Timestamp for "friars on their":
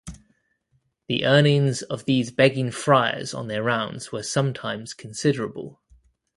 2.71-3.61